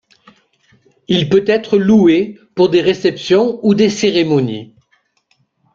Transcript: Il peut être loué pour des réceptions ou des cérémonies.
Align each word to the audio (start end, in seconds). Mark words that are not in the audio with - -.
Il 1.07 1.29
peut 1.29 1.43
être 1.45 1.77
loué 1.77 2.39
pour 2.55 2.69
des 2.69 2.81
réceptions 2.81 3.59
ou 3.61 3.75
des 3.75 3.91
cérémonies. 3.91 4.73